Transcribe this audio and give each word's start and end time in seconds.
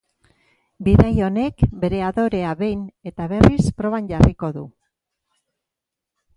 Bidai 0.87 1.09
honek 1.27 1.65
bere 1.83 1.99
adorea 2.07 2.55
behin 2.63 2.81
eta 3.11 3.29
berriz 3.35 3.61
proban 3.83 4.11
jarriko 4.15 4.53
du. 4.59 4.67